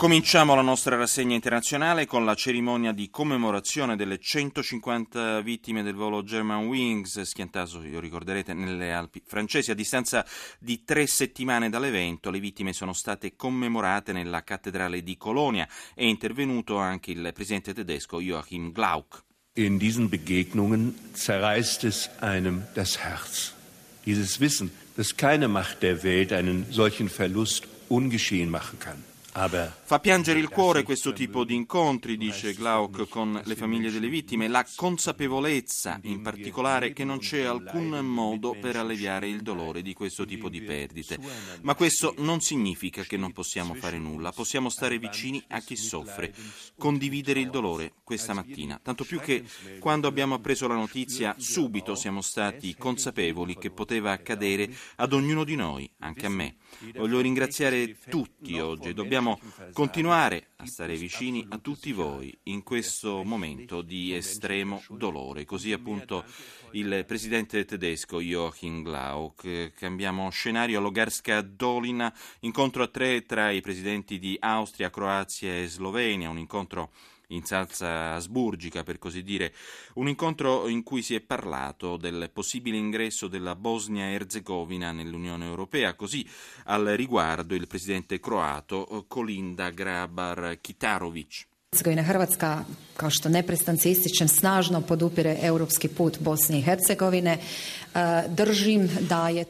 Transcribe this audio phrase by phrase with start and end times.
[0.00, 6.22] Cominciamo la nostra rassegna internazionale con la cerimonia di commemorazione delle 150 vittime del volo
[6.22, 9.70] German Wings schiantato, lo ricorderete, nelle Alpi francesi.
[9.70, 10.24] A distanza
[10.58, 15.68] di tre settimane dall'evento, le vittime sono state commemorate nella cattedrale di Colonia.
[15.94, 19.22] È intervenuto anche il presidente tedesco Joachim Glauck.
[19.56, 23.52] In diesen Begegnungen zerreißt es einem das Herz.
[24.06, 29.04] Dieses Wissen, dass keine Macht der Welt einen solchen Verlust ungeschehen machen kann.
[29.32, 34.48] Fa piangere il cuore questo tipo di incontri, dice Glauc, con le famiglie delle vittime,
[34.48, 40.24] la consapevolezza in particolare che non c'è alcun modo per alleviare il dolore di questo
[40.24, 41.16] tipo di perdite.
[41.62, 46.34] Ma questo non significa che non possiamo fare nulla, possiamo stare vicini a chi soffre,
[46.76, 49.44] condividere il dolore questa mattina, tanto più che
[49.78, 55.54] quando abbiamo appreso la notizia subito siamo stati consapevoli che poteva accadere ad ognuno di
[55.54, 56.56] noi, anche a me.
[56.94, 59.38] Voglio ringraziare tutti oggi, dobbiamo Dobbiamo
[59.74, 65.44] continuare a stare vicini a tutti voi in questo momento di estremo dolore.
[65.44, 66.24] Così appunto
[66.70, 69.74] il presidente tedesco Joachim Glauck.
[69.74, 72.10] Cambiamo scenario a Logarska Dolina,
[72.40, 76.90] incontro a tre tra i presidenti di Austria, Croazia e Slovenia, un incontro
[77.30, 79.52] in salsa asburgica, per così dire,
[79.94, 85.94] un incontro in cui si è parlato del possibile ingresso della Bosnia-Herzegovina nell'Unione Europea.
[85.94, 86.26] Così
[86.64, 91.49] al riguardo il presidente croato Kolinda Grabar-Kitarovic.
[91.78, 92.64] Hrvatska,
[92.96, 97.38] kao što neprestan se ističem, snažno podupire europski put Bosne i Hercegovine.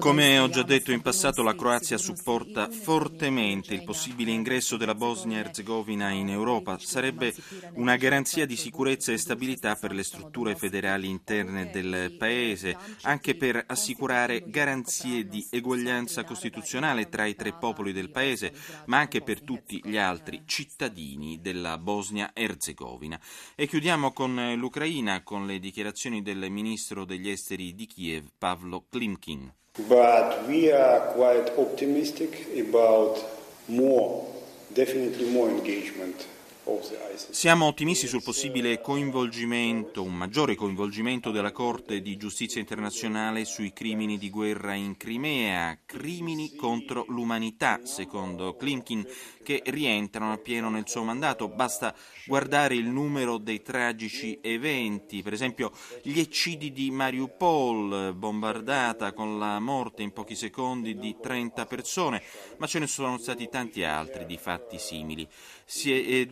[0.00, 6.10] Come ho già detto in passato, la Croazia supporta fortemente il possibile ingresso della Bosnia-Herzegovina
[6.10, 6.78] in Europa.
[6.80, 7.34] Sarebbe
[7.74, 13.64] una garanzia di sicurezza e stabilità per le strutture federali interne del Paese, anche per
[13.66, 18.52] assicurare garanzie di eguaglianza costituzionale tra i tre popoli del Paese,
[18.86, 23.18] ma anche per tutti gli altri cittadini della Bosnia-Herzegovina.
[23.54, 28.24] E chiudiamo con l'Ucraina, con le dichiarazioni del ministro degli esteri di Kiev.
[28.36, 29.52] Pavlo Klimkin.
[29.86, 33.24] But we are quite optimistic about
[33.66, 34.26] more,
[34.68, 36.26] definitely more engagement
[37.30, 44.16] siamo ottimisti sul possibile coinvolgimento, un maggiore coinvolgimento della Corte di giustizia internazionale sui crimini
[44.16, 49.04] di guerra in Crimea, crimini contro l'umanità, secondo Klimkin,
[49.42, 51.48] che rientrano appieno nel suo mandato.
[51.48, 51.94] Basta
[52.26, 59.58] guardare il numero dei tragici eventi, per esempio gli eccidi di Mariupol, bombardata con la
[59.58, 62.22] morte in pochi secondi di 30 persone,
[62.58, 65.26] ma ce ne sono stati tanti altri di fatti simili.
[65.64, 66.26] Si è,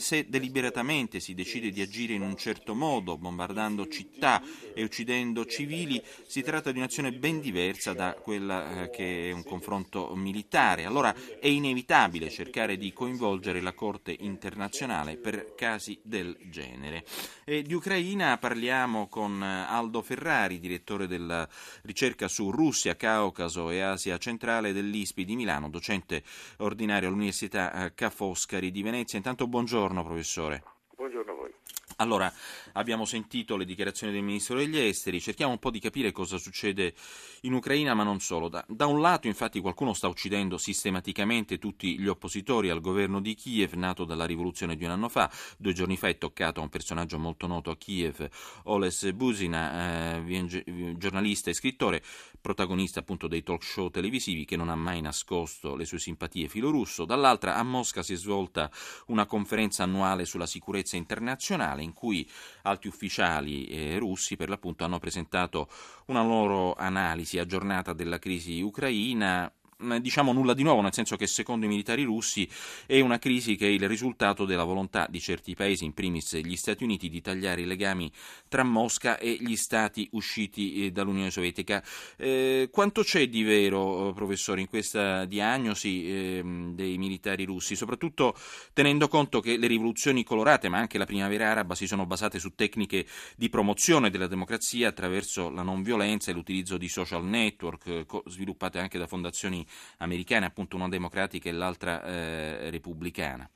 [0.00, 4.42] se deliberatamente si decide di agire in un certo modo, bombardando città
[4.74, 9.44] e uccidendo civili, si tratta di un'azione ben diversa da quella eh, che è un
[9.44, 10.84] confronto militare.
[10.84, 17.04] Allora è inevitabile cercare di coinvolgere la Corte internazionale per casi del genere.
[17.44, 21.48] E di Ucraina parliamo con Aldo Ferrari, direttore della
[21.82, 26.22] ricerca su Russia, Caucaso e Asia centrale dell'ISPI di Milano, docente
[26.58, 29.18] ordinario all'Università eh, Ca' Foscari di Venezia.
[29.18, 30.64] Intanto buongiorno professore.
[30.96, 31.54] Buongiorno a voi.
[31.98, 32.32] Allora,
[32.74, 36.94] abbiamo sentito le dichiarazioni del Ministro degli Esteri, cerchiamo un po' di capire cosa succede
[37.42, 38.48] in Ucraina, ma non solo.
[38.48, 43.34] Da, da, un lato, infatti, qualcuno sta uccidendo sistematicamente tutti gli oppositori al governo di
[43.34, 45.30] Kiev, nato dalla rivoluzione di un anno fa.
[45.56, 48.28] Due giorni fa è toccato a un personaggio molto noto a Kiev,
[48.64, 52.02] Oles Buzina, eh, giornalista e scrittore,
[52.40, 57.04] protagonista appunto dei talk show televisivi che non ha mai nascosto le sue simpatie filorusso.
[57.04, 58.70] Dall'altra, a Mosca si è svolta
[59.06, 62.28] una conferenza annuale sulla sicurezza internazionale in cui
[62.62, 65.68] alti ufficiali eh, russi per l'appunto hanno presentato
[66.06, 69.52] una loro analisi aggiornata della crisi ucraina
[70.00, 72.48] diciamo nulla di nuovo, nel senso che secondo i militari russi
[72.86, 76.56] è una crisi che è il risultato della volontà di certi paesi, in primis gli
[76.56, 78.10] Stati Uniti, di tagliare i legami
[78.48, 81.82] tra Mosca e gli stati usciti eh, dall'Unione Sovietica.
[82.16, 86.42] Eh, quanto c'è di vero, eh, professore, in questa diagnosi eh,
[86.74, 88.36] dei militari russi, soprattutto
[88.72, 92.54] tenendo conto che le rivoluzioni colorate, ma anche la primavera araba, si sono basate su
[92.54, 93.06] tecniche
[93.36, 98.78] di promozione della democrazia attraverso la non violenza e l'utilizzo di social network, eh, sviluppate
[98.78, 99.64] anche da fondazioni
[99.98, 103.48] americane, appunto una democratica e l'altra eh, repubblicana.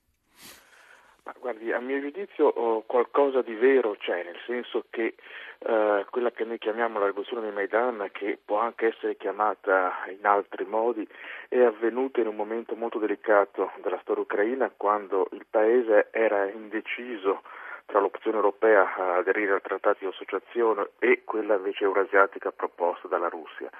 [1.24, 5.16] Ma guardi, a mio giudizio oh, qualcosa di vero c'è, nel senso che
[5.58, 10.24] eh, quella che noi chiamiamo la rivoluzione di Maidan, che può anche essere chiamata in
[10.24, 11.04] altri modi,
[11.48, 17.42] è avvenuta in un momento molto delicato della storia ucraina, quando il paese era indeciso
[17.87, 23.29] tra l'opzione europea a aderire al trattato di associazione e quella invece eurasiatica proposta dalla
[23.29, 23.71] Russia.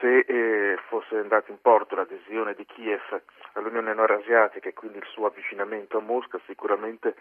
[0.00, 3.20] Se eh, fosse andato in porto l'adesione di Kiev
[3.52, 7.14] all'Unione Eurasiatica e quindi il suo avvicinamento a Mosca, sicuramente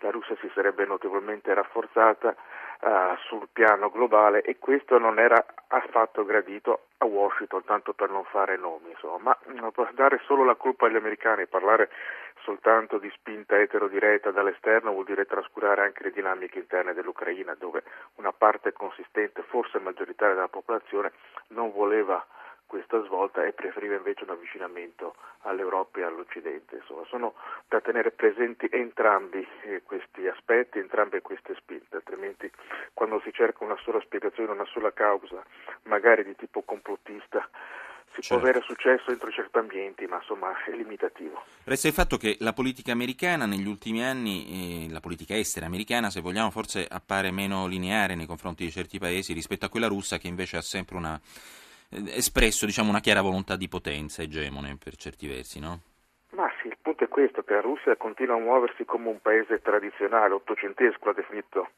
[0.00, 2.34] la Russia si sarebbe notevolmente rafforzata
[2.80, 8.24] uh, sul piano globale e questo non era affatto gradito a Washington, tanto per non
[8.24, 9.36] fare nomi, insomma.
[9.46, 11.90] Ma dare solo la colpa agli americani, parlare
[12.42, 17.82] soltanto di spinta eterodiretta dall'esterno vuol dire trascurare anche le dinamiche interne dell'Ucraina, dove
[18.16, 21.12] una parte consistente, forse maggioritaria della popolazione,
[21.48, 22.24] non voleva
[22.72, 26.76] questa svolta e preferiva invece un avvicinamento all'Europa e all'Occidente.
[26.76, 27.34] Insomma, sono
[27.68, 32.50] da tenere presenti entrambi eh, questi aspetti, entrambe queste spinte, altrimenti
[32.94, 35.44] quando si cerca una sola spiegazione, una sola causa,
[35.82, 37.46] magari di tipo complottista,
[38.14, 38.38] si certo.
[38.38, 41.42] può avere successo entro certi ambienti, ma insomma è limitativo.
[41.64, 46.10] Resta il fatto che la politica americana negli ultimi anni, eh, la politica estera americana,
[46.10, 50.18] se vogliamo, forse appare meno lineare nei confronti di certi paesi rispetto a quella russa
[50.18, 51.20] che invece ha sempre una
[51.88, 55.80] eh, espresso diciamo, una chiara volontà di potenza egemone per certi versi, no?
[57.02, 61.70] È questo, che la Russia continua a muoversi come un paese tradizionale, ottocentesco l'ha definito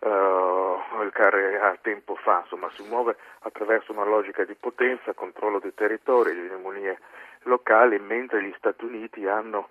[0.00, 5.72] uh, il Carre tempo fa, insomma si muove attraverso una logica di potenza, controllo dei
[5.72, 6.98] territori, di egemonie
[7.42, 9.68] locali, mentre gli Stati Uniti hanno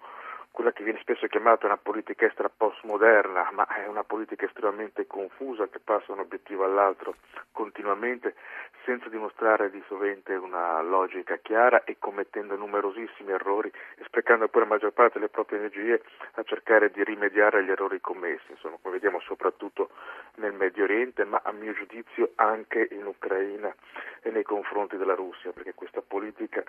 [0.52, 5.68] quella che viene spesso chiamata una politica estera postmoderna, ma è una politica estremamente confusa
[5.68, 7.16] che passa da un obiettivo all'altro
[7.52, 8.36] continuamente
[8.84, 14.68] senza dimostrare di sovente una logica chiara e commettendo numerosissimi errori e sprecando poi la
[14.68, 16.02] maggior parte delle proprie energie
[16.34, 19.92] a cercare di rimediare agli errori commessi, insomma, come vediamo soprattutto
[20.36, 23.74] nel Medio Oriente, ma a mio giudizio anche in Ucraina
[24.22, 26.64] e nei confronti della Russia, perché questa politica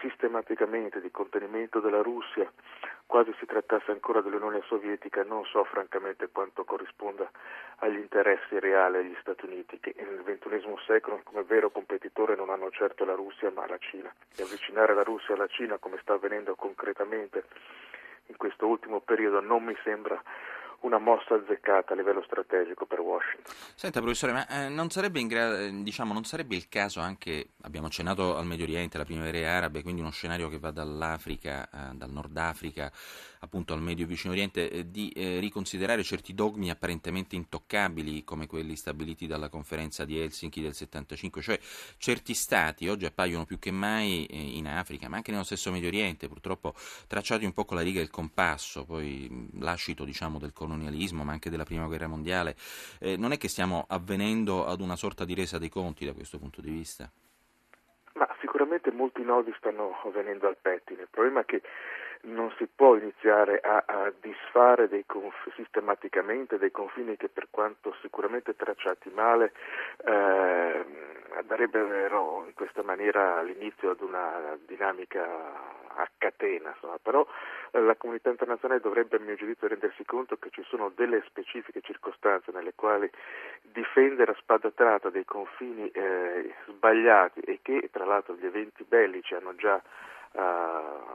[0.00, 2.50] sistematicamente di contenimento della Russia
[3.16, 7.26] quasi si trattasse ancora dell'Unione Sovietica, non so francamente quanto corrisponda
[7.76, 12.68] agli interessi reali degli Stati Uniti, che nel XXI secolo come vero competitore non hanno
[12.70, 14.12] certo la Russia ma la Cina.
[14.36, 17.44] E avvicinare la Russia alla Cina, come sta avvenendo concretamente
[18.26, 20.22] in questo ultimo periodo, non mi sembra
[20.80, 23.54] una mossa azzeccata a livello strategico per Washington.
[23.74, 27.86] Senta professore, ma eh, non, sarebbe gra- eh, diciamo, non sarebbe il caso anche, abbiamo
[27.86, 32.10] accennato al Medio Oriente, alla primavera arabe, quindi uno scenario che va dall'Africa, eh, dal
[32.10, 32.92] Nord Africa
[33.40, 38.76] appunto al Medio Vicino Oriente, eh, di eh, riconsiderare certi dogmi apparentemente intoccabili come quelli
[38.76, 41.58] stabiliti dalla conferenza di Helsinki del 75, cioè
[41.96, 45.88] certi stati oggi appaiono più che mai eh, in Africa, ma anche nello stesso Medio
[45.88, 46.74] Oriente, purtroppo
[47.06, 51.32] tracciati un po' con la riga e il compasso, poi lascito diciamo del colonialismo, ma
[51.32, 52.54] anche della Prima Guerra Mondiale.
[53.00, 56.38] Eh, non è che stiamo avvenendo ad una sorta di resa dei conti da questo
[56.38, 57.10] punto di vista?
[58.14, 61.02] Ma sicuramente molti nodi stanno venendo al pettine.
[61.02, 61.62] Il problema è che
[62.26, 67.94] non si può iniziare a, a disfare dei conf- sistematicamente dei confini che per quanto
[68.00, 69.52] sicuramente tracciati male
[70.04, 70.84] eh,
[71.46, 75.24] darebbero in questa maniera l'inizio ad una dinamica
[75.96, 76.98] a catena, insomma.
[77.00, 77.26] però
[77.70, 81.80] eh, la comunità internazionale dovrebbe a mio giudizio rendersi conto che ci sono delle specifiche
[81.80, 83.10] circostanze nelle quali
[83.62, 89.34] difendere a spada tratta dei confini eh, sbagliati e che tra l'altro gli eventi bellici
[89.34, 89.80] hanno già
[90.32, 91.06] uh,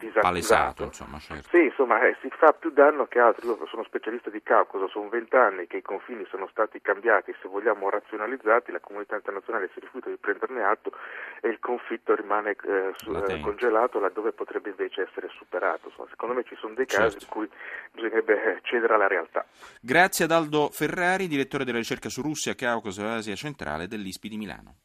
[0.00, 0.84] disattivato.
[0.84, 1.48] insomma, certo.
[1.50, 3.46] Sì, insomma, eh, si fa più danno che altro.
[3.46, 7.88] Io sono specialista di Caucaso, sono vent'anni che i confini sono stati cambiati, se vogliamo
[7.90, 10.92] razionalizzati, la comunità internazionale si rifiuta di prenderne atto
[11.40, 15.88] e il conflitto rimane eh, su, eh, congelato laddove potrebbe invece essere superato.
[15.88, 17.24] Insomma, secondo me ci sono dei casi certo.
[17.24, 17.48] in cui
[17.92, 19.44] bisognerebbe eh, cedere alla realtà.
[19.80, 24.36] Grazie ad Aldo Ferrari, direttore della ricerca su Russia, Caucaso e Asia centrale dell'ISPI di
[24.36, 24.74] Milano.